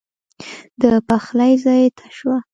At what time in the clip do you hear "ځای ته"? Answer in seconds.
1.63-2.05